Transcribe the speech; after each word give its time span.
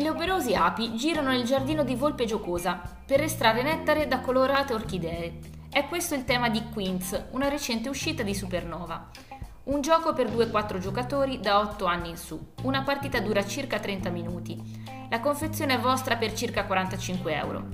numerose 0.00 0.54
api 0.54 0.94
girano 0.94 1.30
nel 1.30 1.44
giardino 1.44 1.82
di 1.82 1.94
Volpe 1.94 2.24
Giocosa 2.24 2.80
per 3.04 3.20
estrarre 3.20 3.62
nettare 3.62 4.06
da 4.06 4.20
colorate 4.20 4.74
orchidee. 4.74 5.38
È 5.70 5.86
questo 5.86 6.14
il 6.14 6.24
tema 6.24 6.48
di 6.48 6.62
Queens, 6.72 7.24
una 7.30 7.48
recente 7.48 7.88
uscita 7.88 8.22
di 8.22 8.34
Supernova. 8.34 9.10
Un 9.64 9.80
gioco 9.80 10.12
per 10.12 10.30
2-4 10.30 10.78
giocatori 10.78 11.40
da 11.40 11.58
8 11.60 11.84
anni 11.84 12.10
in 12.10 12.16
su. 12.16 12.52
Una 12.62 12.82
partita 12.82 13.20
dura 13.20 13.44
circa 13.44 13.78
30 13.78 14.10
minuti. 14.10 14.58
La 15.10 15.20
confezione 15.20 15.74
è 15.74 15.78
vostra 15.78 16.16
per 16.16 16.32
circa 16.32 16.64
45 16.64 17.34
euro. 17.34 17.66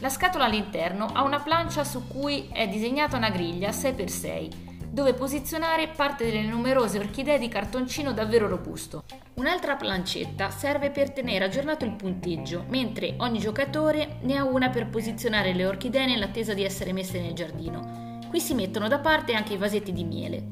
La 0.00 0.08
scatola 0.08 0.44
all'interno 0.44 1.06
ha 1.12 1.22
una 1.22 1.40
plancia 1.40 1.82
su 1.84 2.06
cui 2.06 2.48
è 2.52 2.68
disegnata 2.68 3.16
una 3.16 3.30
griglia 3.30 3.70
6x6 3.70 4.73
dove 4.94 5.12
posizionare 5.12 5.88
parte 5.88 6.24
delle 6.24 6.46
numerose 6.46 7.00
orchidee 7.00 7.40
di 7.40 7.48
cartoncino 7.48 8.12
davvero 8.12 8.46
robusto. 8.46 9.02
Un'altra 9.34 9.74
plancetta 9.74 10.50
serve 10.50 10.90
per 10.90 11.10
tenere 11.10 11.46
aggiornato 11.46 11.84
il 11.84 11.96
punteggio, 11.96 12.64
mentre 12.68 13.14
ogni 13.16 13.40
giocatore 13.40 14.18
ne 14.20 14.36
ha 14.36 14.44
una 14.44 14.70
per 14.70 14.86
posizionare 14.86 15.52
le 15.52 15.66
orchidee 15.66 16.06
nell'attesa 16.06 16.54
di 16.54 16.62
essere 16.62 16.92
messe 16.92 17.20
nel 17.20 17.32
giardino. 17.32 18.20
Qui 18.28 18.38
si 18.38 18.54
mettono 18.54 18.86
da 18.86 19.00
parte 19.00 19.34
anche 19.34 19.54
i 19.54 19.58
vasetti 19.58 19.92
di 19.92 20.04
miele. 20.04 20.44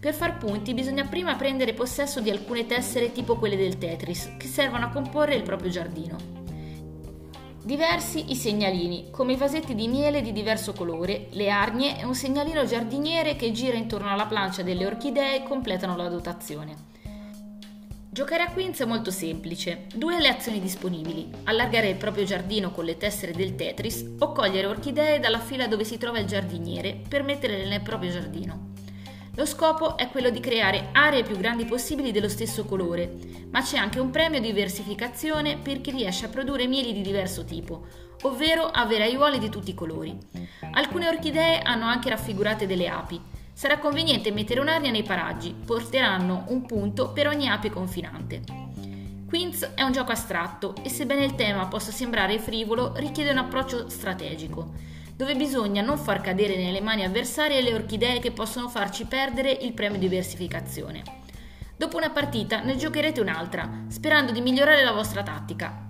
Per 0.00 0.14
far 0.14 0.38
punti 0.38 0.72
bisogna 0.72 1.04
prima 1.04 1.34
prendere 1.34 1.74
possesso 1.74 2.20
di 2.20 2.30
alcune 2.30 2.64
tessere 2.64 3.12
tipo 3.12 3.36
quelle 3.36 3.58
del 3.58 3.76
Tetris, 3.76 4.36
che 4.38 4.46
servono 4.46 4.86
a 4.86 4.90
comporre 4.90 5.34
il 5.34 5.42
proprio 5.42 5.68
giardino. 5.68 6.35
Diversi 7.66 8.30
i 8.30 8.36
segnalini, 8.36 9.10
come 9.10 9.32
i 9.32 9.36
vasetti 9.36 9.74
di 9.74 9.88
miele 9.88 10.22
di 10.22 10.30
diverso 10.30 10.72
colore, 10.72 11.26
le 11.30 11.50
arnie 11.50 11.98
e 11.98 12.04
un 12.04 12.14
segnalino 12.14 12.64
giardiniere 12.64 13.34
che 13.34 13.50
gira 13.50 13.76
intorno 13.76 14.08
alla 14.08 14.26
plancia 14.26 14.62
delle 14.62 14.86
orchidee 14.86 15.42
completano 15.42 15.96
la 15.96 16.08
dotazione. 16.08 16.76
Giocare 18.08 18.44
a 18.44 18.52
Queens 18.52 18.78
è 18.78 18.84
molto 18.84 19.10
semplice. 19.10 19.86
Due 19.92 20.20
le 20.20 20.28
azioni 20.28 20.60
disponibili: 20.60 21.28
allargare 21.42 21.88
il 21.88 21.96
proprio 21.96 22.22
giardino 22.22 22.70
con 22.70 22.84
le 22.84 22.98
tessere 22.98 23.32
del 23.32 23.56
Tetris 23.56 24.14
o 24.20 24.30
cogliere 24.30 24.68
orchidee 24.68 25.18
dalla 25.18 25.40
fila 25.40 25.66
dove 25.66 25.82
si 25.82 25.98
trova 25.98 26.20
il 26.20 26.26
giardiniere 26.26 26.96
per 27.08 27.24
metterle 27.24 27.66
nel 27.66 27.82
proprio 27.82 28.12
giardino. 28.12 28.74
Lo 29.36 29.44
scopo 29.44 29.98
è 29.98 30.08
quello 30.08 30.30
di 30.30 30.40
creare 30.40 30.88
aree 30.92 31.22
più 31.22 31.36
grandi 31.36 31.66
possibili 31.66 32.10
dello 32.10 32.28
stesso 32.28 32.64
colore, 32.64 33.18
ma 33.50 33.60
c'è 33.60 33.76
anche 33.76 34.00
un 34.00 34.08
premio 34.08 34.40
di 34.40 34.46
diversificazione 34.46 35.58
per 35.58 35.82
chi 35.82 35.90
riesce 35.90 36.24
a 36.24 36.30
produrre 36.30 36.66
mieli 36.66 36.94
di 36.94 37.02
diverso 37.02 37.44
tipo, 37.44 37.84
ovvero 38.22 38.64
avere 38.64 39.02
aiuole 39.02 39.38
di 39.38 39.50
tutti 39.50 39.70
i 39.70 39.74
colori. 39.74 40.16
Alcune 40.72 41.08
orchidee 41.08 41.60
hanno 41.60 41.84
anche 41.84 42.08
raffigurate 42.08 42.66
delle 42.66 42.88
api. 42.88 43.20
Sarà 43.52 43.78
conveniente 43.78 44.32
mettere 44.32 44.60
un'aria 44.60 44.90
nei 44.90 45.02
paraggi, 45.02 45.54
porteranno 45.66 46.46
un 46.48 46.64
punto 46.64 47.12
per 47.12 47.26
ogni 47.26 47.46
ape 47.46 47.68
confinante. 47.68 48.40
Queens 49.28 49.72
è 49.74 49.82
un 49.82 49.92
gioco 49.92 50.12
astratto 50.12 50.74
e 50.82 50.88
sebbene 50.88 51.24
il 51.26 51.34
tema 51.34 51.66
possa 51.66 51.92
sembrare 51.92 52.38
frivolo, 52.38 52.94
richiede 52.96 53.32
un 53.32 53.38
approccio 53.38 53.90
strategico 53.90 54.94
dove 55.16 55.34
bisogna 55.34 55.80
non 55.80 55.96
far 55.96 56.20
cadere 56.20 56.56
nelle 56.56 56.82
mani 56.82 57.02
avversarie 57.02 57.62
le 57.62 57.72
orchidee 57.72 58.18
che 58.18 58.32
possono 58.32 58.68
farci 58.68 59.06
perdere 59.06 59.50
il 59.50 59.72
premio 59.72 59.98
di 59.98 60.08
diversificazione. 60.08 61.02
Dopo 61.74 61.96
una 61.96 62.10
partita 62.10 62.60
ne 62.60 62.76
giocherete 62.76 63.20
un'altra, 63.20 63.84
sperando 63.88 64.30
di 64.30 64.42
migliorare 64.42 64.84
la 64.84 64.92
vostra 64.92 65.22
tattica. 65.22 65.86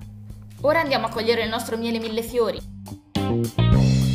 Ora 0.62 0.80
andiamo 0.80 1.06
a 1.06 1.10
cogliere 1.10 1.42
il 1.42 1.48
nostro 1.48 1.76
miele 1.76 1.98
mille 1.98 2.22
fiori. 2.22 4.05